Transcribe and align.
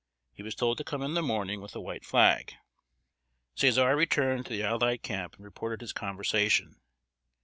He 0.33 0.41
was 0.41 0.55
told 0.55 0.79
to 0.79 0.83
come 0.83 1.03
in 1.03 1.13
the 1.13 1.21
morning 1.21 1.61
with 1.61 1.75
a 1.75 1.79
white 1.79 2.03
flag. 2.03 2.53
Cæsar 3.55 3.95
returned 3.95 4.47
to 4.47 4.53
the 4.53 4.63
allied 4.63 5.03
camp 5.03 5.35
and 5.35 5.45
reported 5.45 5.81
his 5.81 5.93
conversation. 5.93 6.81